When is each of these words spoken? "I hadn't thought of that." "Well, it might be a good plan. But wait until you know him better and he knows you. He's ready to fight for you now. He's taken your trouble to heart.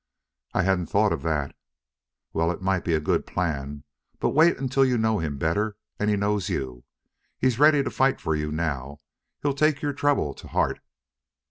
"I 0.55 0.63
hadn't 0.63 0.87
thought 0.87 1.13
of 1.13 1.21
that." 1.21 1.55
"Well, 2.33 2.51
it 2.51 2.59
might 2.59 2.83
be 2.83 2.95
a 2.95 2.99
good 2.99 3.27
plan. 3.27 3.83
But 4.19 4.31
wait 4.31 4.57
until 4.57 4.83
you 4.83 4.97
know 4.97 5.19
him 5.19 5.37
better 5.37 5.77
and 5.99 6.09
he 6.09 6.15
knows 6.15 6.49
you. 6.49 6.85
He's 7.37 7.59
ready 7.59 7.83
to 7.83 7.91
fight 7.91 8.19
for 8.19 8.35
you 8.35 8.51
now. 8.51 8.97
He's 9.43 9.53
taken 9.53 9.81
your 9.83 9.93
trouble 9.93 10.33
to 10.33 10.47
heart. 10.47 10.79